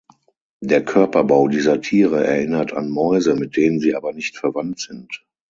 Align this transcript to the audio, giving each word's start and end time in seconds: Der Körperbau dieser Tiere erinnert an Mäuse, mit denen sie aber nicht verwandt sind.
Der 0.61 0.83
Körperbau 0.83 1.47
dieser 1.47 1.79
Tiere 1.79 2.25
erinnert 2.25 2.73
an 2.73 2.89
Mäuse, 2.89 3.35
mit 3.35 3.55
denen 3.55 3.79
sie 3.79 3.93
aber 3.95 4.13
nicht 4.13 4.35
verwandt 4.35 4.79
sind. 4.79 5.23